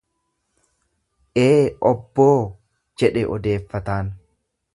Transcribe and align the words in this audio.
"""Ee 1.41 1.59
obboo""jedhe 1.91 3.25
odeeffataan." 3.37 4.11